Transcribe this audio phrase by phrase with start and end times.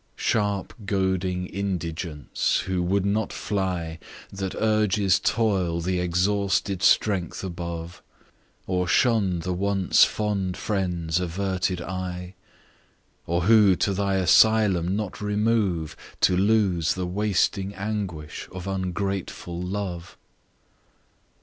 [0.15, 3.99] Sharp goading Indigence who would not fly,
[4.33, 8.01] That urges toil the exhausted strength above?
[8.65, 12.33] Or shun the once fond friend's averted eye?
[13.27, 20.17] Or who to thy asylum not remove, To lose the wasting anguish of ungrateful love?